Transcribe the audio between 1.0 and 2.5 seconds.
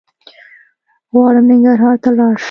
غواړم ننګرهار ته لاړ شم